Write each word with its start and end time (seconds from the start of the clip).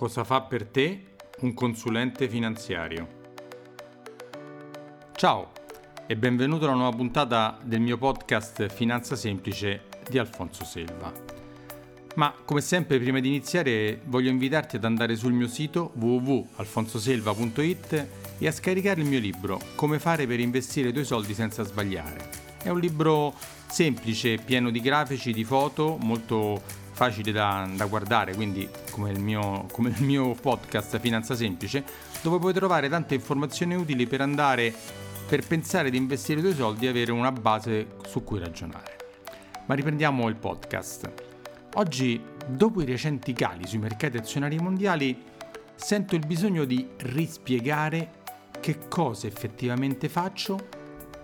Cosa 0.00 0.24
fa 0.24 0.40
per 0.40 0.64
te 0.64 1.08
un 1.40 1.52
consulente 1.52 2.26
finanziario? 2.26 3.06
Ciao 5.14 5.52
e 6.06 6.16
benvenuto 6.16 6.64
alla 6.64 6.72
nuova 6.72 6.96
puntata 6.96 7.58
del 7.62 7.82
mio 7.82 7.98
podcast 7.98 8.68
Finanza 8.68 9.14
Semplice 9.14 9.88
di 10.08 10.16
Alfonso 10.16 10.64
Selva. 10.64 11.12
Ma 12.14 12.34
come 12.46 12.62
sempre 12.62 12.98
prima 12.98 13.20
di 13.20 13.28
iniziare 13.28 14.00
voglio 14.06 14.30
invitarti 14.30 14.76
ad 14.76 14.84
andare 14.84 15.16
sul 15.16 15.34
mio 15.34 15.48
sito 15.48 15.92
www.alfonsoselva.it 15.96 18.06
e 18.38 18.46
a 18.46 18.52
scaricare 18.52 19.02
il 19.02 19.06
mio 19.06 19.20
libro 19.20 19.60
Come 19.74 19.98
fare 19.98 20.26
per 20.26 20.40
investire 20.40 20.88
i 20.88 20.92
tuoi 20.94 21.04
soldi 21.04 21.34
senza 21.34 21.62
sbagliare. 21.62 22.48
È 22.62 22.70
un 22.70 22.80
libro 22.80 23.34
semplice, 23.66 24.38
pieno 24.38 24.70
di 24.70 24.80
grafici, 24.80 25.34
di 25.34 25.44
foto, 25.44 25.98
molto 26.00 26.88
facile 27.00 27.32
da, 27.32 27.66
da 27.76 27.86
guardare, 27.86 28.34
quindi 28.34 28.68
come 28.90 29.10
il, 29.10 29.20
mio, 29.20 29.64
come 29.72 29.88
il 29.88 30.04
mio 30.04 30.34
podcast 30.34 30.98
Finanza 30.98 31.34
Semplice, 31.34 31.82
dove 32.20 32.38
puoi 32.38 32.52
trovare 32.52 32.90
tante 32.90 33.14
informazioni 33.14 33.74
utili 33.74 34.06
per 34.06 34.20
andare, 34.20 34.70
per 35.26 35.46
pensare 35.46 35.88
di 35.88 35.96
investire 35.96 36.40
i 36.40 36.42
tuoi 36.42 36.54
soldi 36.54 36.84
e 36.84 36.90
avere 36.90 37.10
una 37.10 37.32
base 37.32 37.96
su 38.06 38.22
cui 38.22 38.38
ragionare. 38.38 38.98
Ma 39.64 39.74
riprendiamo 39.74 40.28
il 40.28 40.36
podcast. 40.36 41.10
Oggi, 41.76 42.22
dopo 42.46 42.82
i 42.82 42.84
recenti 42.84 43.32
cali 43.32 43.66
sui 43.66 43.78
mercati 43.78 44.18
azionari 44.18 44.58
mondiali, 44.58 45.24
sento 45.76 46.14
il 46.16 46.26
bisogno 46.26 46.66
di 46.66 46.86
rispiegare 46.98 48.18
che 48.60 48.76
cosa 48.88 49.26
effettivamente 49.26 50.10
faccio 50.10 50.68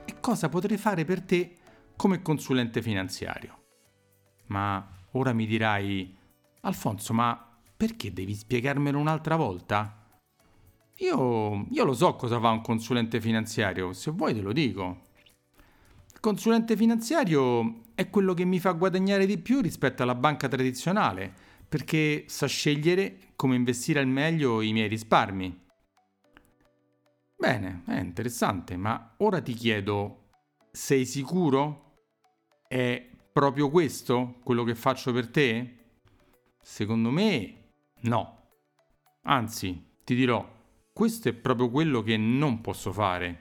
e 0.06 0.14
cosa 0.20 0.48
potrei 0.48 0.78
fare 0.78 1.04
per 1.04 1.20
te 1.20 1.54
come 1.96 2.22
consulente 2.22 2.80
finanziario. 2.80 3.58
Ma 4.46 4.95
Ora 5.16 5.32
mi 5.32 5.46
dirai, 5.46 6.14
Alfonso, 6.60 7.14
ma 7.14 7.58
perché 7.74 8.12
devi 8.12 8.34
spiegarmelo 8.34 8.98
un'altra 8.98 9.36
volta? 9.36 10.10
Io, 10.96 11.66
io 11.70 11.84
lo 11.84 11.94
so 11.94 12.16
cosa 12.16 12.38
fa 12.38 12.50
un 12.50 12.60
consulente 12.60 13.18
finanziario, 13.18 13.94
se 13.94 14.10
vuoi 14.10 14.34
te 14.34 14.42
lo 14.42 14.52
dico. 14.52 15.04
Il 16.12 16.20
consulente 16.20 16.76
finanziario 16.76 17.84
è 17.94 18.10
quello 18.10 18.34
che 18.34 18.44
mi 18.44 18.60
fa 18.60 18.72
guadagnare 18.72 19.24
di 19.24 19.38
più 19.38 19.62
rispetto 19.62 20.02
alla 20.02 20.14
banca 20.14 20.48
tradizionale, 20.48 21.32
perché 21.66 22.24
sa 22.26 22.46
scegliere 22.46 23.32
come 23.36 23.56
investire 23.56 24.00
al 24.00 24.08
meglio 24.08 24.60
i 24.60 24.72
miei 24.72 24.88
risparmi. 24.88 25.64
Bene, 27.38 27.84
è 27.86 27.98
interessante, 28.00 28.76
ma 28.76 29.14
ora 29.18 29.40
ti 29.40 29.54
chiedo, 29.54 30.28
sei 30.70 31.06
sicuro? 31.06 31.94
È 32.68 33.14
proprio 33.36 33.68
questo 33.68 34.36
quello 34.42 34.64
che 34.64 34.74
faccio 34.74 35.12
per 35.12 35.28
te? 35.28 35.74
Secondo 36.62 37.10
me 37.10 37.64
no. 38.04 38.44
Anzi, 39.24 39.98
ti 40.04 40.14
dirò, 40.14 40.50
questo 40.90 41.28
è 41.28 41.34
proprio 41.34 41.68
quello 41.68 42.00
che 42.00 42.16
non 42.16 42.62
posso 42.62 42.94
fare. 42.94 43.40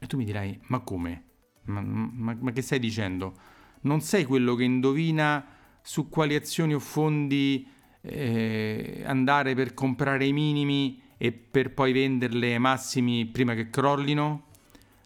E 0.00 0.06
tu 0.06 0.16
mi 0.16 0.24
dirai, 0.24 0.58
ma 0.68 0.80
come? 0.80 1.24
Ma, 1.64 1.82
ma, 1.82 2.34
ma 2.40 2.50
che 2.52 2.62
stai 2.62 2.78
dicendo? 2.78 3.34
Non 3.82 4.00
sei 4.00 4.24
quello 4.24 4.54
che 4.54 4.64
indovina 4.64 5.48
su 5.82 6.08
quali 6.08 6.34
azioni 6.34 6.72
o 6.72 6.78
fondi 6.78 7.68
eh, 8.00 9.02
andare 9.04 9.54
per 9.54 9.74
comprare 9.74 10.24
i 10.24 10.32
minimi 10.32 11.02
e 11.18 11.30
per 11.30 11.74
poi 11.74 11.92
venderle 11.92 12.54
ai 12.54 12.58
massimi 12.58 13.26
prima 13.26 13.52
che 13.52 13.68
crollino? 13.68 14.46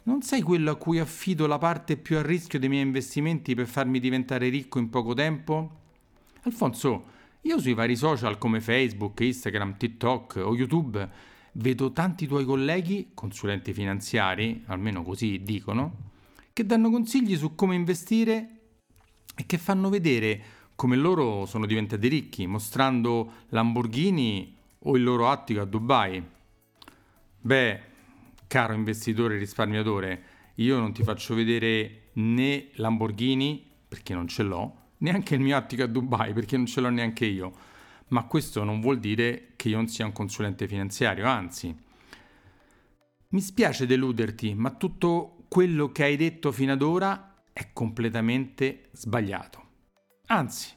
Non 0.09 0.23
sei 0.23 0.41
quello 0.41 0.71
a 0.71 0.77
cui 0.77 0.99
affido 0.99 1.47
la 1.47 1.59
parte 1.59 1.99
più 1.99 2.17
a 2.17 2.23
rischio 2.23 2.59
dei 2.59 2.71
miei 2.71 2.83
investimenti 2.83 3.55
per 3.55 3.67
farmi 3.67 4.01
diventare 4.01 4.49
ricco 4.49 4.79
in 4.79 4.89
poco 4.89 5.13
tempo? 5.13 5.81
Alfonso, 6.45 7.05
io 7.43 7.61
sui 7.61 7.75
vari 7.75 7.95
social 7.95 8.39
come 8.39 8.63
Facebook, 8.63 9.21
Instagram, 9.21 9.77
TikTok 9.77 10.41
o 10.43 10.57
YouTube 10.57 11.07
vedo 11.53 11.93
tanti 11.93 12.27
tuoi 12.27 12.47
colleghi, 12.47 13.11
consulenti 13.13 13.75
finanziari, 13.75 14.63
almeno 14.69 15.03
così 15.03 15.43
dicono, 15.43 15.97
che 16.55 16.65
danno 16.65 16.89
consigli 16.89 17.37
su 17.37 17.55
come 17.55 17.75
investire 17.75 18.61
e 19.37 19.45
che 19.45 19.59
fanno 19.59 19.91
vedere 19.91 20.41
come 20.75 20.97
loro 20.97 21.45
sono 21.45 21.67
diventati 21.67 22.09
ricchi, 22.09 22.47
mostrando 22.47 23.33
Lamborghini 23.51 24.57
o 24.79 24.97
il 24.97 25.03
loro 25.03 25.29
attico 25.29 25.61
a 25.61 25.67
Dubai. 25.67 26.25
Beh, 27.41 27.88
caro 28.49 28.73
investitore 28.73 29.39
risparmiatore, 29.39 30.23
io 30.57 30.79
non 30.79 30.93
ti 30.93 31.05
faccio 31.05 31.37
vedere 31.37 32.11
né 32.15 32.71
Lamborghini, 32.75 33.65
perché 33.87 34.15
non 34.15 34.27
ce 34.27 34.43
l'ho, 34.43 34.91
neanche 34.99 35.37
il 35.37 35.41
mio 35.41 35.57
attico 35.57 35.85
a 35.85 35.87
Dubai, 35.87 36.33
perché 36.33 36.57
non 36.57 36.67
ce 36.67 36.81
l'ho 36.81 36.91
neanche 36.91 37.27
io. 37.27 37.53
Ma 38.09 38.25
questo 38.25 38.65
non 38.65 38.81
vuol 38.81 38.99
dire 38.99 39.53
che 39.55 39.69
io 39.69 39.77
non 39.77 39.87
sia 39.87 40.07
un 40.07 40.13
consulente 40.13 40.67
finanziario, 40.67 41.27
anzi. 41.27 41.77
Mi 43.29 43.41
spiace 43.41 43.87
deluderti, 43.87 44.55
ma 44.55 44.71
tutto 44.71 45.45
quello 45.49 45.93
che 45.93 46.05
hai 46.05 46.17
detto 46.17 46.51
fino 46.51 46.73
ad 46.73 46.83
ora 46.83 47.45
è 47.53 47.71
completamente 47.73 48.89
sbagliato. 48.93 49.67
Anzi, 50.27 50.75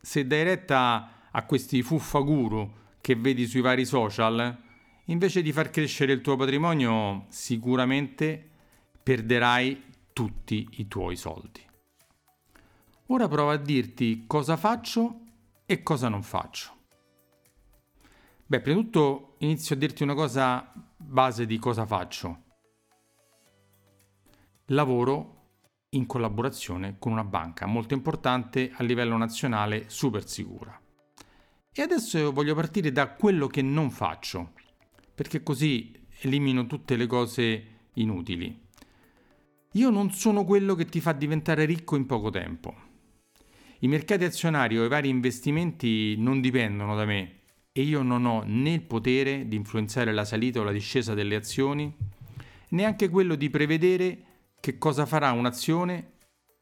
se 0.00 0.26
dai 0.26 0.44
retta 0.44 1.28
a 1.30 1.44
questi 1.44 1.82
fuffaguru 1.82 2.80
che 3.00 3.16
vedi 3.16 3.46
sui 3.46 3.60
vari 3.60 3.84
social, 3.84 4.70
invece 5.06 5.42
di 5.42 5.52
far 5.52 5.70
crescere 5.70 6.12
il 6.12 6.20
tuo 6.20 6.36
patrimonio, 6.36 7.26
sicuramente 7.28 8.50
perderai 9.02 9.82
tutti 10.12 10.66
i 10.72 10.88
tuoi 10.88 11.16
soldi. 11.16 11.60
Ora 13.06 13.28
prova 13.28 13.54
a 13.54 13.56
dirti 13.56 14.24
cosa 14.26 14.56
faccio 14.56 15.20
e 15.66 15.82
cosa 15.82 16.08
non 16.08 16.22
faccio. 16.22 16.80
Beh, 18.46 18.60
prima 18.60 18.78
di 18.78 18.84
tutto 18.84 19.34
inizio 19.38 19.74
a 19.74 19.78
dirti 19.78 20.02
una 20.02 20.14
cosa 20.14 20.72
base 20.96 21.46
di 21.46 21.58
cosa 21.58 21.84
faccio. 21.84 22.42
Lavoro 24.66 25.40
in 25.90 26.06
collaborazione 26.06 26.96
con 26.98 27.12
una 27.12 27.24
banca 27.24 27.66
molto 27.66 27.92
importante 27.92 28.70
a 28.74 28.82
livello 28.82 29.16
nazionale, 29.16 29.88
super 29.88 30.26
sicura. 30.26 30.78
E 31.74 31.82
adesso 31.82 32.32
voglio 32.32 32.54
partire 32.54 32.92
da 32.92 33.12
quello 33.12 33.46
che 33.46 33.62
non 33.62 33.90
faccio 33.90 34.52
perché 35.22 35.44
così 35.44 35.92
elimino 36.22 36.66
tutte 36.66 36.96
le 36.96 37.06
cose 37.06 37.66
inutili. 37.92 38.60
Io 39.74 39.88
non 39.88 40.10
sono 40.10 40.44
quello 40.44 40.74
che 40.74 40.86
ti 40.86 41.00
fa 41.00 41.12
diventare 41.12 41.64
ricco 41.64 41.94
in 41.94 42.06
poco 42.06 42.30
tempo. 42.30 42.74
I 43.78 43.86
mercati 43.86 44.24
azionari 44.24 44.76
o 44.76 44.84
i 44.84 44.88
vari 44.88 45.08
investimenti 45.08 46.16
non 46.18 46.40
dipendono 46.40 46.96
da 46.96 47.04
me 47.04 47.42
e 47.70 47.82
io 47.82 48.02
non 48.02 48.24
ho 48.24 48.42
né 48.44 48.72
il 48.72 48.82
potere 48.82 49.46
di 49.46 49.54
influenzare 49.54 50.12
la 50.12 50.24
salita 50.24 50.58
o 50.58 50.64
la 50.64 50.72
discesa 50.72 51.14
delle 51.14 51.36
azioni, 51.36 51.94
neanche 52.70 53.08
quello 53.08 53.36
di 53.36 53.48
prevedere 53.48 54.24
che 54.58 54.76
cosa 54.76 55.06
farà 55.06 55.30
un'azione 55.30 56.14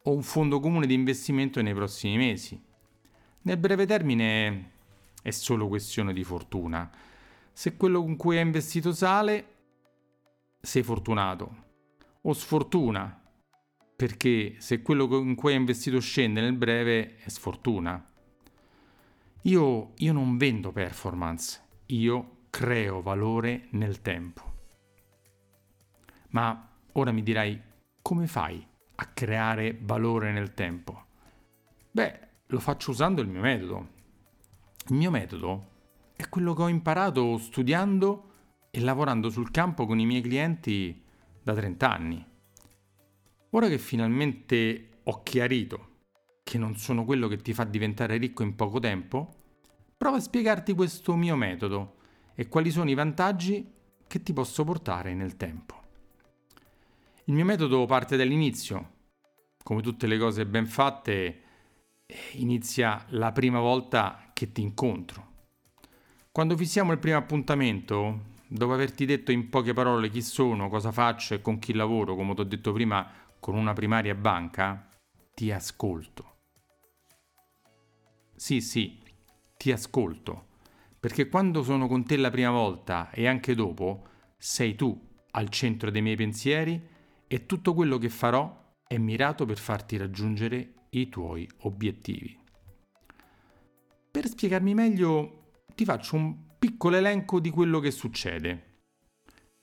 o 0.03 0.13
un 0.13 0.23
fondo 0.23 0.61
comune 0.61 0.87
di 0.87 0.93
investimento 0.93 1.63
nei 1.63 1.73
prossimi 1.73 2.19
mesi. 2.19 2.63
Nel 3.41 3.57
breve 3.57 3.87
termine 3.87 4.73
è 5.23 5.31
solo 5.31 5.67
questione 5.67 6.13
di 6.13 6.25
fortuna 6.25 7.09
se 7.53 7.77
quello 7.77 8.01
con 8.01 8.17
cui 8.17 8.37
hai 8.37 8.43
investito 8.43 8.93
sale, 8.93 9.47
sei 10.61 10.83
fortunato. 10.83 11.69
O 12.23 12.33
sfortuna, 12.33 13.21
perché 13.97 14.57
se 14.59 14.83
quello 14.83 15.09
con 15.09 15.35
cui 15.35 15.53
hai 15.53 15.59
investito 15.59 16.01
scende 16.01 16.41
nel 16.41 16.55
breve, 16.55 17.17
è 17.17 17.29
sfortuna. 17.29 18.03
Io, 19.43 19.93
io 19.97 20.13
non 20.13 20.37
vendo 20.37 20.71
performance, 20.71 21.63
io 21.87 22.39
creo 22.51 23.01
valore 23.01 23.69
nel 23.71 24.03
tempo. 24.03 24.49
Ma 26.31 26.69
ora 26.93 27.13
mi 27.13 27.23
dirai, 27.23 27.61
come 28.03 28.27
fai 28.27 28.67
a 28.97 29.07
creare 29.07 29.79
valore 29.81 30.33
nel 30.33 30.53
tempo? 30.53 31.07
Beh, 31.91 32.29
lo 32.47 32.61
faccio 32.61 32.91
usando 32.91 33.23
il 33.23 33.29
mio 33.29 33.41
metodo. 33.41 33.89
Il 34.89 34.95
mio 34.97 35.11
metodo 35.11 35.70
è 36.21 36.29
quello 36.29 36.53
che 36.53 36.63
ho 36.63 36.69
imparato 36.69 37.39
studiando 37.39 38.29
e 38.71 38.81
lavorando 38.81 39.31
sul 39.31 39.51
campo 39.51 39.87
con 39.87 39.99
i 39.99 40.05
miei 40.05 40.21
clienti 40.21 41.03
da 41.43 41.55
30 41.55 41.91
anni. 41.91 42.27
Ora 43.51 43.69
che 43.69 43.79
finalmente 43.79 45.01
ho 45.05 45.23
chiarito 45.23 45.89
che 46.43 46.59
non 46.59 46.77
sono 46.77 47.07
quello 47.07 47.27
che 47.27 47.39
ti 47.39 47.55
fa 47.55 47.65
diventare 47.65 48.19
ricco 48.19 48.43
in 48.43 48.55
poco 48.55 48.79
tempo, 48.79 49.35
prova 49.97 50.19
a 50.19 50.21
spiegarti 50.21 50.75
questo 50.75 51.17
mio 51.17 51.37
metodo 51.37 51.97
e 52.35 52.49
quali 52.49 52.71
sono 52.71 52.91
i 52.91 52.95
vantaggi 52.95 53.73
che 54.07 54.23
ti 54.23 54.35
posso 54.35 54.63
portare 54.63 55.15
nel 55.15 55.37
tempo. 55.37 55.81
Il 57.25 57.35
mio 57.35 57.47
metodo 57.47 57.87
parte 57.87 58.17
dall'inizio. 58.17 58.99
Come 59.63 59.81
tutte 59.81 60.07
le 60.07 60.19
cose 60.19 60.45
ben 60.45 60.67
fatte, 60.67 61.41
inizia 62.33 63.07
la 63.11 63.33
prima 63.33 63.61
volta 63.61 64.31
che 64.35 64.53
ti 64.53 64.61
incontro. 64.61 65.29
Quando 66.33 66.57
fissiamo 66.57 66.93
il 66.93 67.01
primo 67.01 67.17
appuntamento, 67.17 68.35
dopo 68.47 68.73
averti 68.73 69.05
detto 69.05 69.33
in 69.33 69.49
poche 69.49 69.73
parole 69.73 70.11
chi 70.11 70.23
sono, 70.23 70.69
cosa 70.69 70.93
faccio 70.93 71.35
e 71.35 71.41
con 71.41 71.59
chi 71.59 71.73
lavoro, 71.73 72.15
come 72.15 72.35
ti 72.35 72.41
ho 72.41 72.45
detto 72.45 72.73
prima, 72.73 73.05
con 73.41 73.57
una 73.57 73.73
primaria 73.73 74.15
banca, 74.15 74.89
ti 75.35 75.51
ascolto. 75.51 76.37
Sì, 78.37 78.61
sì, 78.61 79.03
ti 79.57 79.73
ascolto, 79.73 80.47
perché 81.01 81.29
quando 81.29 81.65
sono 81.65 81.89
con 81.89 82.05
te 82.05 82.17
la 82.17 82.31
prima 82.31 82.53
volta 82.53 83.11
e 83.11 83.27
anche 83.27 83.57
dopo, 83.57 84.07
sei 84.39 84.77
tu 84.77 85.09
al 85.33 85.49
centro 85.49 85.91
dei 85.91 86.01
miei 86.01 86.17
pensieri 86.17 86.81
e 87.27 87.45
tutto 87.45 87.75
quello 87.75 87.99
che 87.99 88.09
farò 88.09 88.77
è 88.87 88.97
mirato 88.99 89.47
per 89.47 89.59
farti 89.59 89.97
raggiungere 89.97 90.75
i 90.91 91.09
tuoi 91.09 91.49
obiettivi. 91.63 92.39
Per 94.13 94.29
spiegarmi 94.29 94.75
meglio, 94.75 95.40
ti 95.81 95.87
faccio 95.87 96.15
un 96.15 96.37
piccolo 96.59 96.97
elenco 96.97 97.41
di 97.41 97.49
quello 97.49 97.81
che 97.81 97.91
succede. 97.91 98.81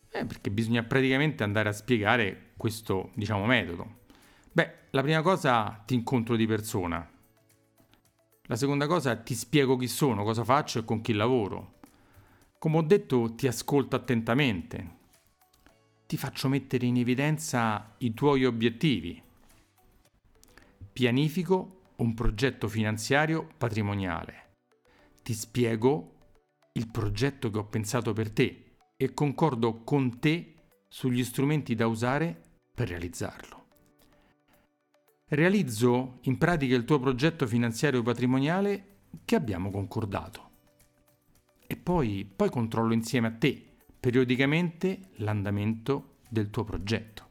Eh, 0.09 0.25
perché 0.25 0.49
bisogna 0.49 0.81
praticamente 0.81 1.43
andare 1.43 1.69
a 1.69 1.73
spiegare 1.73 2.53
questo, 2.57 3.11
diciamo, 3.13 3.45
metodo. 3.45 3.99
Beh, 4.51 4.87
la 4.89 5.03
prima 5.03 5.21
cosa 5.21 5.83
ti 5.85 5.93
incontro 5.93 6.35
di 6.35 6.47
persona. 6.47 7.07
La 8.45 8.55
seconda 8.55 8.87
cosa 8.87 9.15
ti 9.15 9.35
spiego 9.35 9.75
chi 9.75 9.87
sono, 9.87 10.23
cosa 10.23 10.43
faccio 10.43 10.79
e 10.79 10.85
con 10.85 11.01
chi 11.01 11.13
lavoro. 11.13 11.75
Come 12.57 12.77
ho 12.77 12.81
detto, 12.81 13.35
ti 13.35 13.45
ascolto 13.45 13.95
attentamente. 13.95 14.95
Ti 16.07 16.17
faccio 16.17 16.47
mettere 16.47 16.87
in 16.87 16.97
evidenza 16.97 17.93
i 17.99 18.15
tuoi 18.15 18.43
obiettivi. 18.43 19.21
Pianifico 20.91 21.91
un 21.97 22.15
progetto 22.15 22.67
finanziario 22.67 23.47
patrimoniale. 23.55 24.45
Ti 25.27 25.33
spiego 25.33 26.13
il 26.71 26.89
progetto 26.89 27.51
che 27.51 27.57
ho 27.57 27.65
pensato 27.65 28.13
per 28.13 28.31
te 28.31 28.77
e 28.95 29.13
concordo 29.13 29.83
con 29.83 30.19
te 30.19 30.53
sugli 30.87 31.21
strumenti 31.21 31.75
da 31.75 31.85
usare 31.85 32.43
per 32.73 32.87
realizzarlo. 32.87 33.65
Realizzo 35.27 36.19
in 36.21 36.37
pratica 36.37 36.77
il 36.77 36.85
tuo 36.85 36.99
progetto 36.99 37.45
finanziario 37.45 38.03
patrimoniale 38.03 38.99
che 39.25 39.35
abbiamo 39.35 39.69
concordato. 39.69 40.49
E 41.67 41.75
poi, 41.75 42.23
poi 42.33 42.49
controllo 42.49 42.93
insieme 42.93 43.27
a 43.27 43.31
te 43.31 43.65
periodicamente 43.99 45.09
l'andamento 45.15 46.19
del 46.29 46.49
tuo 46.49 46.63
progetto. 46.63 47.27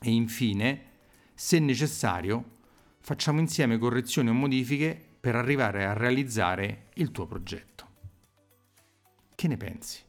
E 0.00 0.10
infine, 0.10 0.84
se 1.34 1.58
necessario, 1.58 2.56
facciamo 3.00 3.40
insieme 3.40 3.76
correzioni 3.76 4.30
o 4.30 4.32
modifiche 4.32 5.07
per 5.20 5.34
arrivare 5.34 5.84
a 5.84 5.92
realizzare 5.92 6.88
il 6.94 7.10
tuo 7.10 7.26
progetto. 7.26 7.86
Che 9.34 9.48
ne 9.48 9.56
pensi? 9.56 10.02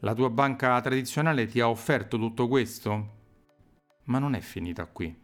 La 0.00 0.14
tua 0.14 0.30
banca 0.30 0.80
tradizionale 0.80 1.46
ti 1.46 1.60
ha 1.60 1.68
offerto 1.68 2.16
tutto 2.16 2.48
questo? 2.48 3.18
Ma 4.04 4.18
non 4.18 4.34
è 4.34 4.40
finita 4.40 4.86
qui. 4.86 5.14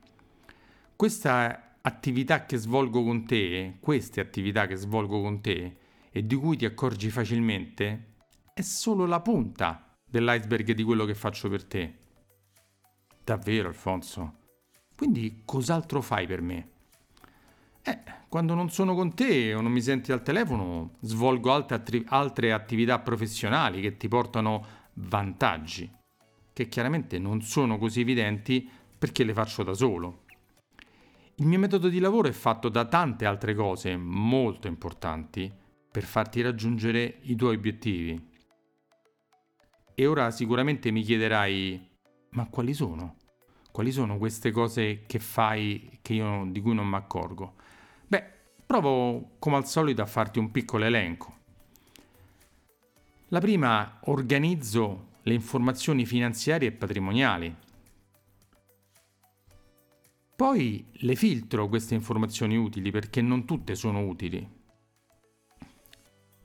Questa 0.94 1.78
attività 1.81 2.44
che 2.44 2.56
svolgo 2.56 3.02
con 3.02 3.25
te, 3.26 3.78
queste 3.81 4.20
attività 4.20 4.67
che 4.67 4.76
svolgo 4.76 5.20
con 5.20 5.40
te 5.40 5.78
e 6.11 6.26
di 6.26 6.34
cui 6.34 6.56
ti 6.56 6.64
accorgi 6.64 7.11
facilmente, 7.11 8.14
è 8.52 8.61
solo 8.62 9.06
la 9.06 9.20
punta 9.20 9.94
dell'iceberg 10.08 10.73
di 10.73 10.82
quello 10.82 11.05
che 11.05 11.14
faccio 11.14 11.49
per 11.49 11.64
te. 11.64 11.99
Davvero, 13.23 13.69
Alfonso? 13.69 14.44
Quindi 14.94 15.43
cos'altro 15.44 16.00
fai 16.00 16.26
per 16.26 16.40
me? 16.40 16.75
Eh, 17.88 18.00
quando 18.29 18.55
non 18.55 18.69
sono 18.69 18.97
con 18.97 19.15
te 19.15 19.55
o 19.55 19.61
non 19.61 19.71
mi 19.71 19.81
senti 19.81 20.11
al 20.11 20.25
telefono, 20.25 20.97
svolgo 21.03 21.53
altre, 21.53 21.77
attri- 21.77 22.05
altre 22.09 22.53
attività 22.53 22.99
professionali 22.99 23.81
che 23.81 23.97
ti 23.97 24.09
portano 24.09 24.67
vantaggi, 24.94 25.88
che 26.53 26.67
chiaramente 26.67 27.21
non 27.21 27.43
sono 27.43 27.79
così 27.79 28.00
evidenti 28.00 28.69
perché 28.99 29.23
le 29.23 29.33
faccio 29.33 29.62
da 29.62 29.73
solo. 29.73 30.25
Il 31.37 31.47
mio 31.47 31.61
metodo 31.61 31.88
di 31.88 32.00
lavoro 32.00 32.27
è 32.27 32.33
fatto 32.33 32.69
da 32.69 32.87
tante 32.87 33.25
altre 33.25 33.55
cose 33.55 33.97
molto 33.97 34.67
importanti 34.67 35.53
per 35.88 36.03
farti 36.03 36.41
raggiungere 36.41 37.19
i 37.23 37.37
tuoi 37.37 37.55
obiettivi. 37.55 38.31
E 39.94 40.06
ora 40.06 40.33
sicuramente 40.33 40.91
mi 40.91 41.03
chiederai, 41.03 41.88
ma 42.31 42.49
quali 42.49 42.75
sono? 42.75 43.15
Quali 43.71 43.93
sono 43.93 44.19
queste 44.19 44.50
cose 44.50 45.05
che 45.06 45.21
fai 45.21 46.00
che 46.03 46.15
io, 46.15 46.49
di 46.50 46.61
cui 46.61 46.75
non 46.75 46.88
mi 46.88 46.97
accorgo? 46.97 47.55
Provo 48.66 49.36
come 49.38 49.56
al 49.56 49.66
solito 49.66 50.02
a 50.02 50.06
farti 50.06 50.40
un 50.40 50.50
piccolo 50.50 50.84
elenco. 50.84 51.34
La 53.28 53.38
prima, 53.38 54.00
organizzo 54.06 55.14
le 55.22 55.34
informazioni 55.34 56.04
finanziarie 56.04 56.68
e 56.68 56.72
patrimoniali. 56.72 57.54
Poi 60.34 60.86
le 60.90 61.14
filtro 61.14 61.68
queste 61.68 61.94
informazioni 61.94 62.56
utili 62.56 62.90
perché 62.90 63.22
non 63.22 63.44
tutte 63.44 63.76
sono 63.76 64.04
utili. 64.04 64.46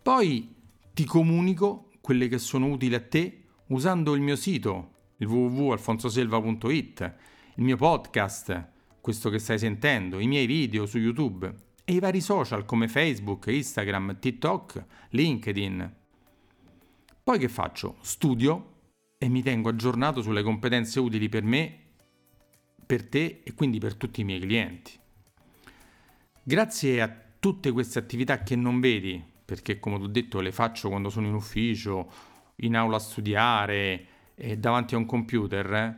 Poi 0.02 0.56
ti 0.94 1.06
comunico 1.06 1.90
quelle 2.02 2.28
che 2.28 2.38
sono 2.38 2.68
utili 2.68 2.94
a 2.96 3.02
te 3.02 3.44
usando 3.68 4.14
il 4.14 4.22
mio 4.22 4.36
sito 4.36 5.00
il 5.18 5.28
www.alfonsoselva.it, 5.28 7.16
il 7.56 7.64
mio 7.64 7.78
podcast, 7.78 8.70
questo 9.02 9.30
che 9.30 9.40
stai 9.40 9.60
sentendo, 9.60 10.20
i 10.20 10.28
miei 10.28 10.46
video 10.48 10.86
su 10.86 10.98
YouTube 10.98 11.70
e 11.92 11.96
i 11.96 12.00
vari 12.00 12.22
social 12.22 12.64
come 12.64 12.88
Facebook, 12.88 13.48
Instagram, 13.48 14.18
TikTok, 14.18 14.86
LinkedIn. 15.10 15.94
Poi 17.22 17.38
che 17.38 17.50
faccio? 17.50 17.98
Studio 18.00 18.76
e 19.18 19.28
mi 19.28 19.42
tengo 19.42 19.68
aggiornato 19.68 20.22
sulle 20.22 20.42
competenze 20.42 21.02
utili 21.02 21.28
per 21.28 21.44
me, 21.44 21.80
per 22.86 23.10
te 23.10 23.42
e 23.44 23.54
quindi 23.54 23.80
per 23.80 23.96
tutti 23.96 24.22
i 24.22 24.24
miei 24.24 24.40
clienti. 24.40 24.98
Grazie 26.42 27.02
a 27.02 27.14
tutte 27.38 27.74
queste 27.74 28.00
attività 28.00 28.42
che 28.42 28.56
non 28.56 28.80
vedi, 28.80 29.22
perché 29.44 29.78
come 29.78 29.98
ti 29.98 30.04
ho 30.04 30.08
detto 30.08 30.40
le 30.40 30.54
faccio 30.54 30.88
quando 30.88 31.10
sono 31.10 31.28
in 31.28 31.34
ufficio, 31.34 32.10
in 32.58 32.78
aula 32.78 32.96
a 32.96 33.00
studiare, 33.00 34.06
eh, 34.36 34.58
davanti 34.58 34.96
a 34.96 34.98
un 34.98 35.06
computer, 35.06 35.74
eh, 35.74 35.96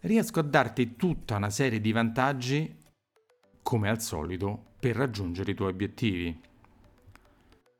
riesco 0.00 0.40
a 0.40 0.42
darti 0.42 0.94
tutta 0.96 1.36
una 1.36 1.48
serie 1.48 1.80
di 1.80 1.90
vantaggi, 1.90 2.80
come 3.62 3.88
al 3.88 4.00
solito, 4.00 4.70
per 4.78 4.96
raggiungere 4.96 5.52
i 5.52 5.54
tuoi 5.54 5.70
obiettivi. 5.70 6.40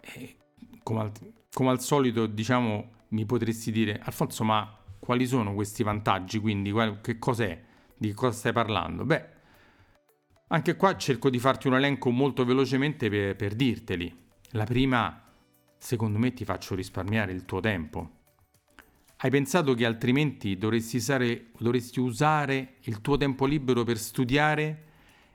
E 0.01 0.37
come, 0.83 1.01
al, 1.01 1.13
come 1.53 1.71
al 1.71 1.81
solito, 1.81 2.27
diciamo, 2.27 2.91
mi 3.09 3.27
potresti 3.27 3.73
dire, 3.73 3.99
Alfonso, 4.03 4.45
ma 4.45 4.79
quali 4.99 5.27
sono 5.27 5.55
questi 5.55 5.83
vantaggi? 5.83 6.39
Quindi, 6.39 6.73
che 7.01 7.19
cos'è? 7.19 7.61
Di 7.97 8.13
cosa 8.15 8.37
stai 8.37 8.53
parlando? 8.53 9.05
Beh, 9.05 9.29
anche 10.49 10.77
qua 10.77 10.97
cerco 10.97 11.31
di 11.31 11.39
farti 11.39 11.67
un 11.67 11.75
elenco 11.75 12.11
molto 12.11 12.45
velocemente 12.45 13.09
per, 13.09 13.37
per 13.37 13.55
dirteli. 13.55 14.15
La 14.51 14.65
prima, 14.65 15.23
secondo 15.79 16.19
me, 16.19 16.33
ti 16.33 16.45
faccio 16.45 16.75
risparmiare 16.75 17.33
il 17.33 17.45
tuo 17.45 17.61
tempo. 17.61 18.21
Hai 19.17 19.31
pensato 19.31 19.75
che 19.75 19.87
altrimenti 19.87 20.57
dovresti 20.57 20.97
usare, 20.97 21.51
dovresti 21.59 22.01
usare 22.01 22.75
il 22.83 23.01
tuo 23.01 23.17
tempo 23.17 23.47
libero 23.47 23.85
per 23.85 23.97
studiare 23.97 24.91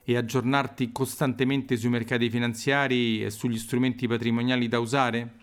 e 0.09 0.15
aggiornarti 0.15 0.93
costantemente 0.93 1.75
sui 1.75 1.89
mercati 1.89 2.29
finanziari 2.29 3.21
e 3.21 3.29
sugli 3.29 3.57
strumenti 3.57 4.07
patrimoniali 4.07 4.69
da 4.69 4.79
usare? 4.79 5.33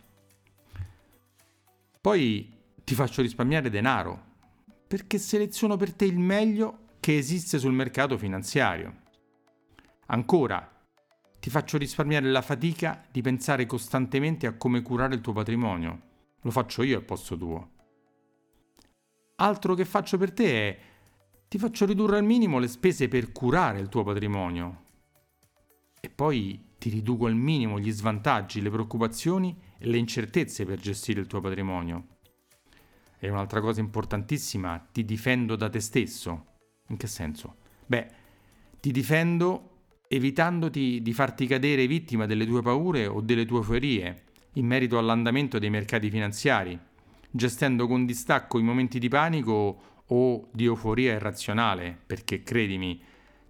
Poi 2.01 2.51
ti 2.83 2.95
faccio 2.95 3.21
risparmiare 3.21 3.69
denaro, 3.69 4.25
perché 4.87 5.19
seleziono 5.19 5.77
per 5.77 5.93
te 5.93 6.07
il 6.07 6.19
meglio 6.19 6.93
che 6.99 7.19
esiste 7.19 7.59
sul 7.59 7.75
mercato 7.75 8.17
finanziario. 8.17 9.03
Ancora, 10.07 10.67
ti 11.41 11.51
faccio 11.51 11.77
risparmiare 11.77 12.31
la 12.31 12.41
fatica 12.41 13.05
di 13.11 13.21
pensare 13.21 13.67
costantemente 13.67 14.47
a 14.47 14.57
come 14.57 14.81
curare 14.81 15.15
il 15.15 15.21
tuo 15.21 15.35
patrimonio. 15.35 16.01
Lo 16.41 16.51
faccio 16.51 16.83
io 16.83 16.97
al 16.97 17.05
posto 17.05 17.37
tuo. 17.37 17.71
Altro 19.37 19.75
che 19.75 19.85
faccio 19.85 20.17
per 20.17 20.33
te 20.33 20.69
è 20.69 20.79
ti 21.55 21.61
faccio 21.61 21.87
ridurre 21.87 22.19
al 22.19 22.25
minimo 22.25 22.59
le 22.59 22.67
spese 22.67 23.07
per 23.07 23.31
curare 23.31 23.79
il 23.79 23.89
tuo 23.89 24.03
patrimonio. 24.03 24.83
E 26.01 26.11
poi 26.11 26.71
ti 26.79 26.91
riduco 26.91 27.27
al 27.27 27.37
minimo 27.37 27.79
gli 27.79 27.93
svantaggi, 27.93 28.61
le 28.61 28.71
preoccupazioni 28.71 29.57
e 29.79 29.87
le 29.87 29.97
incertezze 29.97 30.65
per 30.65 30.81
gestire 30.81 31.21
il 31.21 31.29
tuo 31.29 31.41
patrimonio. 31.41 32.07
E 33.21 33.31
un'altra 33.31 33.61
cosa 33.61 33.79
importantissima, 33.79 34.85
ti 34.91 35.05
difendo 35.05 35.55
da 35.55 35.69
te 35.69 35.79
stesso. 35.79 36.47
In 36.89 36.97
che 36.97 37.07
senso? 37.07 37.55
Beh, 37.87 38.09
ti 38.81 38.91
difendo 38.91 39.83
evitandoti 40.09 41.03
di 41.03 41.13
farti 41.13 41.47
cadere 41.47 41.87
vittima 41.87 42.27
delle 42.27 42.47
tue 42.47 42.63
paure 42.63 43.07
o 43.07 43.21
delle 43.21 43.47
tue 43.47 43.63
furie 43.63 44.25
in 44.55 44.67
merito 44.67 44.99
all'andamento 44.99 45.61
dei 45.61 45.71
mercati 45.71 46.11
finanziari 46.11 46.77
gestendo 47.37 47.89
con 47.89 48.07
distacco 48.07 48.61
i 48.61 48.63
momenti 48.63 49.01
di 49.01 49.09
panico 49.09 49.94
o 50.09 50.49
di 50.53 50.65
euforia 50.65 51.15
irrazionale, 51.15 51.99
perché 52.05 52.43
credimi, 52.43 53.01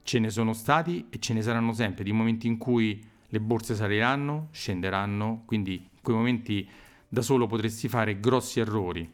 ce 0.03 0.19
ne 0.19 0.31
sono 0.31 0.53
stati 0.53 1.07
e 1.11 1.19
ce 1.19 1.33
ne 1.33 1.43
saranno 1.43 1.73
sempre 1.73 2.05
di 2.05 2.13
momenti 2.13 2.47
in 2.47 2.59
cui 2.59 3.03
le 3.27 3.41
borse 3.41 3.75
saliranno, 3.75 4.49
scenderanno, 4.53 5.43
quindi 5.47 5.75
in 5.75 6.01
quei 6.03 6.17
momenti 6.17 6.69
da 7.09 7.23
solo 7.23 7.47
potresti 7.47 7.89
fare 7.89 8.21
grossi 8.21 8.61
errori. 8.61 9.13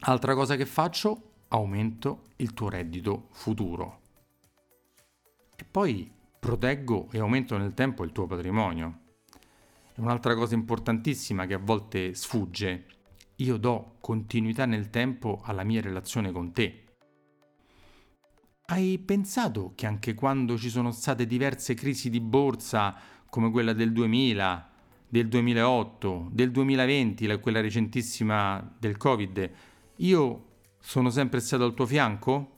Altra 0.00 0.34
cosa 0.34 0.56
che 0.56 0.66
faccio, 0.66 1.30
aumento 1.48 2.28
il 2.36 2.52
tuo 2.52 2.68
reddito 2.68 3.28
futuro. 3.30 4.00
E 5.56 5.64
poi 5.64 6.10
proteggo 6.38 7.08
e 7.10 7.20
aumento 7.20 7.56
nel 7.56 7.72
tempo 7.72 8.04
il 8.04 8.12
tuo 8.12 8.26
patrimonio. 8.26 8.98
E 9.94 10.00
un'altra 10.00 10.34
cosa 10.34 10.54
importantissima 10.54 11.46
che 11.46 11.54
a 11.54 11.58
volte 11.58 12.14
sfugge, 12.14 12.86
io 13.36 13.56
do 13.56 13.96
continuità 14.00 14.64
nel 14.66 14.90
tempo 14.90 15.40
alla 15.44 15.64
mia 15.64 15.80
relazione 15.80 16.30
con 16.30 16.52
te. 16.52 16.82
Hai 18.66 18.98
pensato 18.98 19.72
che 19.74 19.86
anche 19.86 20.14
quando 20.14 20.56
ci 20.56 20.70
sono 20.70 20.90
state 20.90 21.26
diverse 21.26 21.74
crisi 21.74 22.08
di 22.10 22.20
borsa, 22.20 22.96
come 23.28 23.50
quella 23.50 23.72
del 23.72 23.92
2000, 23.92 24.70
del 25.08 25.28
2008, 25.28 26.28
del 26.32 26.50
2020, 26.50 27.38
quella 27.40 27.60
recentissima 27.60 28.74
del 28.78 28.96
Covid, 28.96 29.50
io 29.96 30.44
sono 30.80 31.10
sempre 31.10 31.40
stato 31.40 31.64
al 31.64 31.74
tuo 31.74 31.86
fianco? 31.86 32.50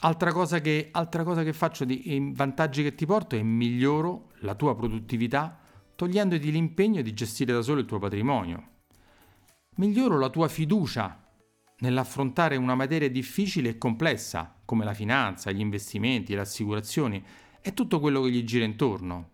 Altra 0.00 0.32
cosa 0.32 0.60
che, 0.60 0.88
altra 0.92 1.24
cosa 1.24 1.42
che 1.42 1.52
faccio 1.52 1.84
di 1.84 2.32
vantaggi 2.34 2.82
che 2.82 2.94
ti 2.94 3.04
porto 3.04 3.36
è 3.36 3.42
miglioro 3.42 4.30
la 4.40 4.54
tua 4.54 4.74
produttività 4.74 5.59
togliendoti 6.00 6.50
l'impegno 6.50 7.02
di 7.02 7.12
gestire 7.12 7.52
da 7.52 7.60
solo 7.60 7.80
il 7.80 7.84
tuo 7.84 7.98
patrimonio. 7.98 8.68
Miglioro 9.76 10.18
la 10.18 10.30
tua 10.30 10.48
fiducia 10.48 11.30
nell'affrontare 11.80 12.56
una 12.56 12.74
materia 12.74 13.10
difficile 13.10 13.68
e 13.68 13.76
complessa 13.76 14.62
come 14.64 14.86
la 14.86 14.94
finanza, 14.94 15.50
gli 15.50 15.60
investimenti, 15.60 16.32
le 16.32 16.40
assicurazioni 16.40 17.22
e 17.60 17.74
tutto 17.74 18.00
quello 18.00 18.22
che 18.22 18.30
gli 18.30 18.44
gira 18.44 18.64
intorno. 18.64 19.28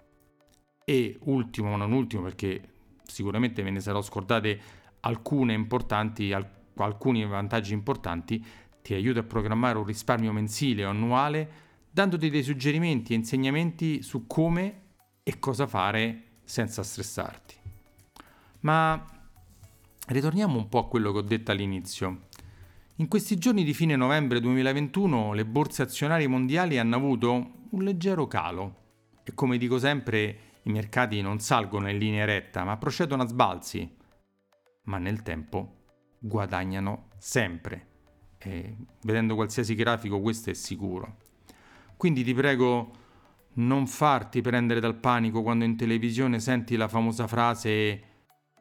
E 0.84 1.16
ultimo, 1.26 1.70
ma 1.70 1.76
non 1.76 1.92
ultimo, 1.92 2.22
perché 2.22 2.60
sicuramente 3.04 3.62
ve 3.62 3.70
ne 3.70 3.78
sarò 3.78 4.02
scordate 4.02 4.60
alcune 5.00 5.52
importanti, 5.52 6.32
alcuni 6.32 7.24
vantaggi 7.24 7.74
importanti, 7.74 8.44
ti 8.82 8.92
aiuta 8.92 9.20
a 9.20 9.22
programmare 9.22 9.78
un 9.78 9.84
risparmio 9.84 10.32
mensile 10.32 10.84
o 10.84 10.90
annuale 10.90 11.48
dandoti 11.92 12.28
dei 12.28 12.42
suggerimenti 12.42 13.12
e 13.12 13.16
insegnamenti 13.16 14.02
su 14.02 14.26
come 14.26 14.82
e 15.22 15.38
cosa 15.38 15.68
fare 15.68 16.25
senza 16.46 16.82
stressarti. 16.82 17.54
Ma 18.60 19.04
ritorniamo 20.06 20.56
un 20.56 20.68
po' 20.68 20.78
a 20.78 20.88
quello 20.88 21.12
che 21.12 21.18
ho 21.18 21.22
detto 21.22 21.50
all'inizio. 21.50 22.28
In 22.96 23.08
questi 23.08 23.36
giorni 23.36 23.64
di 23.64 23.74
fine 23.74 23.96
novembre 23.96 24.40
2021 24.40 25.34
le 25.34 25.44
borse 25.44 25.82
azionarie 25.82 26.28
mondiali 26.28 26.78
hanno 26.78 26.96
avuto 26.96 27.50
un 27.68 27.82
leggero 27.82 28.26
calo 28.26 28.84
e 29.22 29.34
come 29.34 29.58
dico 29.58 29.78
sempre 29.78 30.38
i 30.62 30.70
mercati 30.70 31.20
non 31.20 31.38
salgono 31.40 31.90
in 31.90 31.98
linea 31.98 32.24
retta 32.24 32.64
ma 32.64 32.78
procedono 32.78 33.22
a 33.22 33.26
sbalzi, 33.26 33.94
ma 34.84 34.96
nel 34.96 35.22
tempo 35.22 35.74
guadagnano 36.18 37.10
sempre 37.18 37.88
e 38.38 38.76
vedendo 39.02 39.34
qualsiasi 39.34 39.74
grafico 39.74 40.20
questo 40.20 40.50
è 40.50 40.54
sicuro. 40.54 41.16
Quindi 41.96 42.22
ti 42.24 42.32
prego 42.32 43.04
non 43.56 43.86
farti 43.86 44.40
prendere 44.40 44.80
dal 44.80 44.96
panico 44.96 45.42
quando 45.42 45.64
in 45.64 45.76
televisione 45.76 46.40
senti 46.40 46.76
la 46.76 46.88
famosa 46.88 47.26
frase 47.26 48.14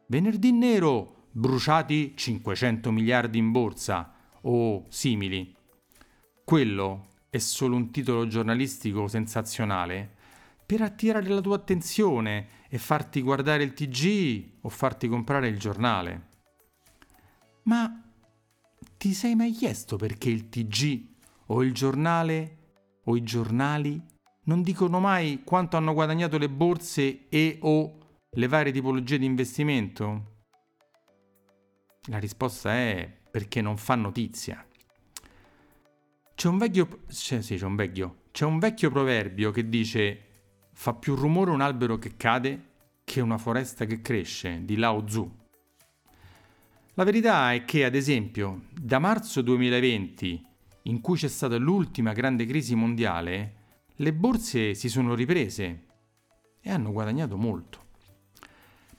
Venerdì 0.08 0.52
nero, 0.52 1.30
bruciati 1.32 2.14
500 2.16 2.92
miliardi 2.92 3.40
in 3.40 3.52
borsa 3.52 4.14
o 4.42 4.86
simili. 4.90 5.56
Quello 6.44 7.08
è 7.30 7.40
solo 7.40 7.76
un 7.76 7.90
titolo 7.90 8.28
giornalistico 8.28 9.08
sensazionale 9.08 10.14
per 10.64 10.82
attirare 10.82 11.28
la 11.28 11.42
tua 11.42 11.56
attenzione 11.56 12.48
e 12.70 12.78
farti 12.78 13.22
guardare 13.22 13.64
il 13.64 13.74
TG 13.74 14.58
o 14.62 14.70
farti 14.70 15.08
comprare 15.08 15.48
il 15.48 15.58
giornale. 15.58 16.28
Ma 17.64 18.02
ti 18.98 19.14
sei 19.14 19.36
mai 19.36 19.52
chiesto 19.52 19.98
perché 19.98 20.30
il 20.30 20.50
TG 20.50 21.04
o 21.48 21.64
il 21.64 21.74
giornale 21.74 22.58
o 23.06 23.16
i 23.16 23.24
giornali 23.24 24.02
non 24.46 24.62
dicono 24.62 25.00
mai 25.00 25.42
quanto 25.44 25.78
hanno 25.78 25.94
guadagnato 25.94 26.38
le 26.38 26.50
borse 26.50 27.28
e 27.30 27.58
o 27.62 27.98
le 28.30 28.48
varie 28.48 28.72
tipologie 28.72 29.18
di 29.18 29.26
investimento? 29.26 30.34
La 32.08 32.18
risposta 32.20 32.74
è 32.74 33.12
perché 33.32 33.62
non 33.62 33.78
fa 33.78 33.96
notizia. 33.96 34.66
C'è 36.36 36.48
un 36.48 36.58
vecchio, 36.58 37.04
c'è, 37.08 37.42
sì, 37.42 37.56
c'è 37.56 37.66
un 37.66 37.76
vecchio, 37.76 38.24
c'è 38.32 38.46
un 38.46 38.60
vecchio 38.60 38.90
proverbio 38.90 39.52
che 39.52 39.68
dice 39.70 40.22
fa 40.74 40.94
più 40.94 41.16
rumore 41.16 41.52
un 41.52 41.62
albero 41.62 41.98
che 41.98 42.16
cade 42.18 42.74
che 43.06 43.22
una 43.22 43.38
foresta 43.38 43.86
che 43.86 44.02
cresce, 44.02 44.64
di 44.66 44.76
Lao 44.76 45.04
Tzu. 45.04 45.44
La 46.96 47.04
verità 47.04 47.54
è 47.54 47.66
che, 47.66 47.86
ad 47.86 47.96
esempio, 47.96 48.66
da 48.72 49.00
marzo 49.00 49.42
2020, 49.42 50.46
in 50.84 51.02
cui 51.02 51.18
c'è 51.18 51.28
stata 51.28 51.58
l'ultima 51.58 52.14
grande 52.14 52.46
crisi 52.46 52.76
mondiale, 52.76 53.65
le 53.98 54.14
borse 54.14 54.74
si 54.74 54.90
sono 54.90 55.16
riprese 55.16 55.86
e 56.60 56.72
hanno 56.72 56.92
guadagnato 56.92 57.38
molto. 57.38 57.84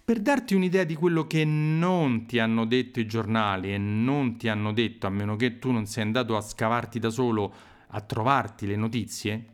Per 0.05 0.21
darti 0.21 0.55
un'idea 0.55 0.85
di 0.85 0.95
quello 0.95 1.27
che 1.27 1.45
non 1.45 2.27
ti 2.27 2.39
hanno 2.39 2.65
detto 2.65 3.01
i 3.01 3.07
giornali 3.07 3.75
e 3.75 3.79
non 3.79 4.37
ti 4.37 4.49
hanno 4.49 4.73
detto, 4.73 5.07
a 5.07 5.11
meno 5.11 5.35
che 5.35 5.59
tu 5.59 5.73
non 5.73 5.87
sei 5.87 6.05
andato 6.05 6.37
a 6.37 6.41
scavarti 6.41 7.01
da 7.01 7.11
solo 7.11 7.53
a 7.89 8.01
trovarti 8.01 8.67
le 8.67 8.77
notizie, 8.77 9.47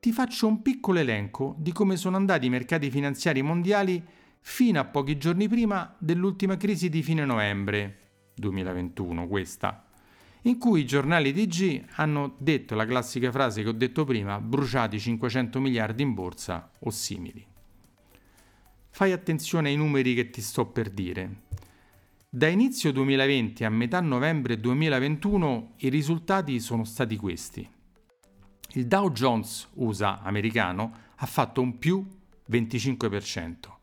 ti 0.00 0.12
faccio 0.12 0.46
un 0.46 0.62
piccolo 0.62 0.98
elenco 0.98 1.54
di 1.58 1.72
come 1.72 1.96
sono 1.96 2.16
andati 2.16 2.46
i 2.46 2.50
mercati 2.50 2.90
finanziari 2.90 3.42
mondiali 3.42 4.02
fino 4.40 4.80
a 4.80 4.86
pochi 4.86 5.18
giorni 5.18 5.46
prima 5.46 5.94
dell'ultima 5.98 6.56
crisi 6.56 6.88
di 6.88 7.02
fine 7.02 7.26
novembre 7.26 7.98
2021, 8.36 9.28
questa, 9.28 9.89
in 10.42 10.58
cui 10.58 10.80
i 10.80 10.86
giornali 10.86 11.32
TG 11.32 11.84
hanno 11.96 12.34
detto 12.38 12.74
la 12.74 12.86
classica 12.86 13.30
frase 13.30 13.62
che 13.62 13.68
ho 13.68 13.72
detto 13.72 14.04
prima, 14.04 14.40
bruciati 14.40 14.98
500 14.98 15.60
miliardi 15.60 16.02
in 16.02 16.14
borsa 16.14 16.70
o 16.80 16.90
simili. 16.90 17.46
Fai 18.90 19.12
attenzione 19.12 19.68
ai 19.68 19.76
numeri 19.76 20.14
che 20.14 20.30
ti 20.30 20.40
sto 20.40 20.66
per 20.66 20.90
dire. 20.90 21.42
Da 22.28 22.48
inizio 22.48 22.92
2020 22.92 23.64
a 23.64 23.70
metà 23.70 24.00
novembre 24.00 24.58
2021 24.58 25.74
i 25.78 25.88
risultati 25.88 26.60
sono 26.60 26.84
stati 26.84 27.16
questi. 27.16 27.68
Il 28.74 28.86
Dow 28.86 29.10
Jones 29.10 29.68
USA 29.74 30.20
americano 30.20 31.08
ha 31.16 31.26
fatto 31.26 31.60
un 31.60 31.78
più 31.78 32.06
25%, 32.48 33.78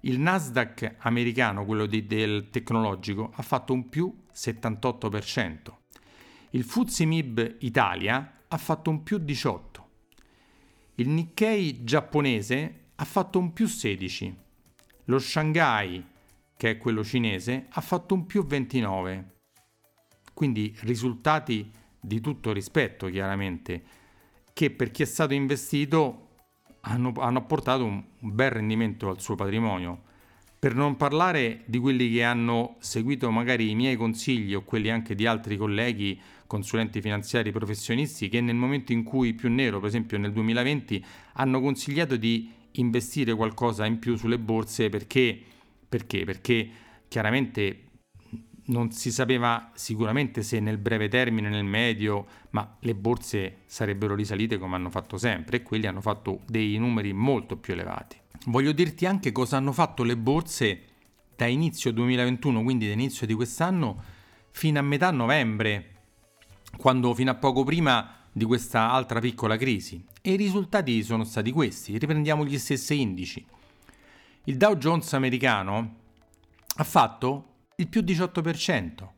il 0.00 0.18
Nasdaq 0.18 0.94
americano, 1.00 1.66
quello 1.66 1.84
di, 1.84 2.06
del 2.06 2.48
tecnologico, 2.48 3.30
ha 3.34 3.42
fatto 3.42 3.74
un 3.74 3.88
più 3.90 4.14
78%. 4.34 5.79
Il 6.50 6.64
FTSE 6.64 7.04
MIB 7.04 7.56
Italia 7.60 8.32
ha 8.48 8.56
fatto 8.56 8.90
un 8.90 9.02
più 9.02 9.18
18%. 9.18 9.60
Il 10.96 11.08
Nikkei 11.08 11.84
giapponese 11.84 12.90
ha 12.96 13.04
fatto 13.04 13.38
un 13.38 13.52
più 13.52 13.66
16%. 13.66 14.34
Lo 15.04 15.18
Shanghai, 15.18 16.04
che 16.56 16.70
è 16.70 16.76
quello 16.76 17.04
cinese, 17.04 17.66
ha 17.70 17.80
fatto 17.80 18.14
un 18.14 18.26
più 18.26 18.42
29%. 18.42 19.24
Quindi 20.34 20.74
risultati 20.80 21.70
di 22.00 22.20
tutto 22.20 22.52
rispetto, 22.52 23.08
chiaramente, 23.08 23.82
che 24.52 24.70
per 24.70 24.90
chi 24.90 25.02
è 25.02 25.06
stato 25.06 25.34
investito 25.34 26.28
hanno, 26.80 27.12
hanno 27.18 27.44
portato 27.46 27.84
un, 27.84 28.02
un 28.20 28.34
bel 28.34 28.50
rendimento 28.50 29.08
al 29.08 29.20
suo 29.20 29.36
patrimonio. 29.36 30.08
Per 30.58 30.74
non 30.74 30.96
parlare 30.96 31.62
di 31.66 31.78
quelli 31.78 32.10
che 32.10 32.22
hanno 32.22 32.76
seguito 32.80 33.30
magari 33.30 33.70
i 33.70 33.74
miei 33.74 33.96
consigli 33.96 34.54
o 34.54 34.62
quelli 34.62 34.90
anche 34.90 35.14
di 35.14 35.26
altri 35.26 35.56
colleghi, 35.56 36.20
consulenti 36.50 37.00
finanziari 37.00 37.52
professionisti, 37.52 38.28
che 38.28 38.40
nel 38.40 38.56
momento 38.56 38.90
in 38.90 39.04
cui 39.04 39.34
più 39.34 39.48
nero, 39.48 39.78
per 39.78 39.86
esempio 39.86 40.18
nel 40.18 40.32
2020, 40.32 41.04
hanno 41.34 41.60
consigliato 41.60 42.16
di 42.16 42.50
investire 42.72 43.32
qualcosa 43.36 43.86
in 43.86 44.00
più 44.00 44.16
sulle 44.16 44.36
borse 44.36 44.88
perché, 44.88 45.40
perché? 45.88 46.24
perché 46.24 46.68
chiaramente 47.06 47.84
non 48.64 48.90
si 48.90 49.12
sapeva 49.12 49.70
sicuramente 49.74 50.42
se 50.42 50.58
nel 50.58 50.78
breve 50.78 51.06
termine, 51.06 51.48
nel 51.48 51.62
medio, 51.62 52.26
ma 52.50 52.76
le 52.80 52.96
borse 52.96 53.58
sarebbero 53.66 54.16
risalite 54.16 54.58
come 54.58 54.74
hanno 54.74 54.90
fatto 54.90 55.18
sempre 55.18 55.58
e 55.58 55.62
quelli 55.62 55.86
hanno 55.86 56.00
fatto 56.00 56.40
dei 56.48 56.76
numeri 56.78 57.12
molto 57.12 57.58
più 57.58 57.74
elevati. 57.74 58.16
Voglio 58.46 58.72
dirti 58.72 59.06
anche 59.06 59.30
cosa 59.30 59.56
hanno 59.56 59.70
fatto 59.70 60.02
le 60.02 60.16
borse 60.16 60.82
da 61.36 61.46
inizio 61.46 61.92
2021, 61.92 62.60
quindi 62.64 62.88
da 62.88 62.92
inizio 62.92 63.24
di 63.24 63.34
quest'anno, 63.34 64.02
fino 64.50 64.80
a 64.80 64.82
metà 64.82 65.12
novembre, 65.12 65.89
quando 66.76 67.14
fino 67.14 67.30
a 67.30 67.34
poco 67.34 67.64
prima 67.64 68.14
di 68.32 68.44
questa 68.44 68.90
altra 68.90 69.20
piccola 69.20 69.56
crisi. 69.56 70.04
E 70.22 70.32
i 70.32 70.36
risultati 70.36 71.02
sono 71.02 71.24
stati 71.24 71.50
questi. 71.50 71.98
Riprendiamo 71.98 72.44
gli 72.44 72.58
stessi 72.58 73.00
indici. 73.00 73.44
Il 74.44 74.56
Dow 74.56 74.74
Jones 74.76 75.12
americano 75.12 75.96
ha 76.76 76.84
fatto 76.84 77.46
il 77.76 77.88
più 77.88 78.02
18%, 78.02 79.08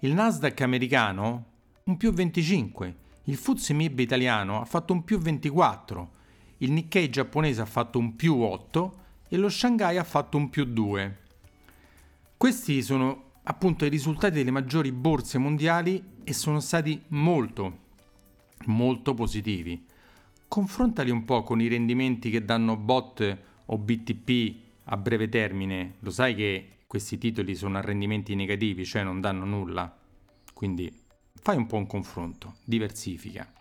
il 0.00 0.12
Nasdaq 0.12 0.60
americano 0.60 1.44
un 1.84 1.96
più 1.96 2.12
25%, 2.12 2.94
il 3.24 3.36
FTSE 3.36 3.72
MIB 3.74 3.98
italiano 4.00 4.60
ha 4.60 4.64
fatto 4.64 4.92
un 4.92 5.04
più 5.04 5.18
24%, 5.18 6.06
il 6.58 6.72
Nikkei 6.72 7.08
giapponese 7.08 7.60
ha 7.60 7.66
fatto 7.66 7.98
un 7.98 8.16
più 8.16 8.36
8% 8.36 8.90
e 9.28 9.36
lo 9.36 9.48
Shanghai 9.48 9.98
ha 9.98 10.04
fatto 10.04 10.36
un 10.36 10.50
più 10.50 10.64
2%. 10.64 11.12
Questi 12.36 12.82
sono 12.82 13.25
appunto 13.48 13.84
i 13.84 13.88
risultati 13.88 14.36
delle 14.36 14.50
maggiori 14.50 14.92
borse 14.92 15.38
mondiali 15.38 16.02
e 16.24 16.32
sono 16.32 16.60
stati 16.60 17.02
molto, 17.08 17.78
molto 18.66 19.14
positivi. 19.14 19.84
confrontali 20.48 21.10
un 21.10 21.24
po' 21.24 21.42
con 21.42 21.60
i 21.60 21.66
rendimenti 21.66 22.30
che 22.30 22.44
danno 22.44 22.76
bot 22.76 23.38
o 23.66 23.78
BTP 23.78 24.56
a 24.84 24.96
breve 24.96 25.28
termine. 25.28 25.94
Lo 26.00 26.10
sai 26.10 26.34
che 26.34 26.78
questi 26.86 27.18
titoli 27.18 27.54
sono 27.56 27.78
a 27.78 27.80
rendimenti 27.80 28.34
negativi, 28.34 28.84
cioè 28.84 29.02
non 29.02 29.20
danno 29.20 29.44
nulla. 29.44 29.96
Quindi 30.54 30.92
fai 31.34 31.56
un 31.56 31.66
po' 31.66 31.76
un 31.76 31.86
confronto, 31.86 32.56
diversifica. 32.64 33.52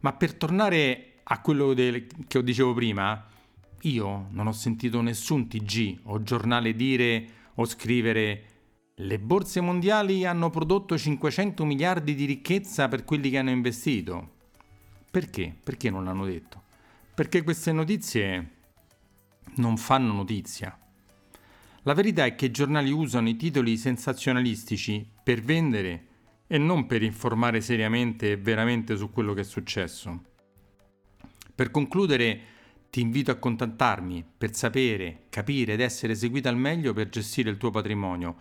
Ma 0.00 0.12
per 0.12 0.34
tornare 0.34 1.20
a 1.24 1.40
quello 1.40 1.74
del, 1.74 2.06
che 2.26 2.42
dicevo 2.42 2.72
prima, 2.72 3.26
io 3.82 4.26
non 4.30 4.46
ho 4.46 4.52
sentito 4.52 5.00
nessun 5.00 5.48
TG 5.48 6.00
o 6.04 6.22
giornale 6.22 6.74
dire 6.74 7.28
o 7.54 7.64
scrivere 7.64 8.59
le 9.02 9.18
borse 9.18 9.62
mondiali 9.62 10.26
hanno 10.26 10.50
prodotto 10.50 10.98
500 10.98 11.64
miliardi 11.64 12.14
di 12.14 12.26
ricchezza 12.26 12.88
per 12.88 13.04
quelli 13.04 13.30
che 13.30 13.38
hanno 13.38 13.50
investito. 13.50 14.38
Perché? 15.10 15.54
Perché 15.62 15.88
non 15.88 16.04
l'hanno 16.04 16.26
detto? 16.26 16.62
Perché 17.14 17.42
queste 17.42 17.72
notizie 17.72 18.50
non 19.56 19.78
fanno 19.78 20.12
notizia. 20.12 20.78
La 21.84 21.94
verità 21.94 22.26
è 22.26 22.34
che 22.34 22.46
i 22.46 22.50
giornali 22.50 22.90
usano 22.90 23.30
i 23.30 23.36
titoli 23.36 23.78
sensazionalistici 23.78 25.08
per 25.22 25.40
vendere 25.40 26.06
e 26.46 26.58
non 26.58 26.84
per 26.84 27.02
informare 27.02 27.62
seriamente 27.62 28.32
e 28.32 28.36
veramente 28.36 28.96
su 28.96 29.10
quello 29.10 29.32
che 29.32 29.40
è 29.40 29.44
successo. 29.44 30.24
Per 31.54 31.70
concludere, 31.70 32.40
ti 32.90 33.00
invito 33.00 33.30
a 33.30 33.36
contattarmi 33.36 34.24
per 34.36 34.54
sapere, 34.54 35.22
capire 35.30 35.72
ed 35.72 35.80
essere 35.80 36.14
seguito 36.14 36.48
al 36.48 36.56
meglio 36.56 36.92
per 36.92 37.08
gestire 37.08 37.48
il 37.48 37.56
tuo 37.56 37.70
patrimonio 37.70 38.36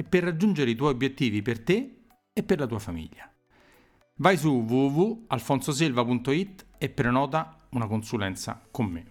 e 0.00 0.04
per 0.04 0.22
raggiungere 0.22 0.70
i 0.70 0.76
tuoi 0.76 0.92
obiettivi 0.92 1.42
per 1.42 1.58
te 1.58 2.02
e 2.32 2.44
per 2.44 2.60
la 2.60 2.68
tua 2.68 2.78
famiglia. 2.78 3.28
Vai 4.18 4.36
su 4.36 4.48
www.alfonsoselva.it 4.48 6.66
e 6.78 6.88
prenota 6.88 7.66
una 7.70 7.88
consulenza 7.88 8.64
con 8.70 8.86
me. 8.86 9.04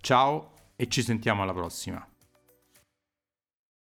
Ciao 0.00 0.54
e 0.74 0.88
ci 0.88 1.02
sentiamo 1.02 1.42
alla 1.42 1.52
prossima. 1.52 2.09